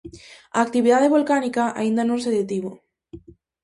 [0.57, 2.71] A actividade volcánica aínda non se detivo.